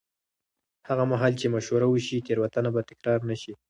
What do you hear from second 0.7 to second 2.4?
هغه مهال چې مشوره وشي،